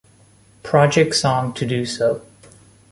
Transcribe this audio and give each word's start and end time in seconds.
Project 0.63 1.13
song 1.13 1.53
to 1.53 1.63
do 1.63 1.85
so. 1.85 2.25